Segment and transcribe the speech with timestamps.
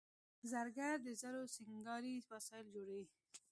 [0.51, 3.05] زرګر د زرو سینګاري وسایل جوړوي